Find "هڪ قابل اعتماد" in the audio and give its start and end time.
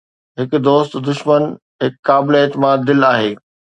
1.81-2.77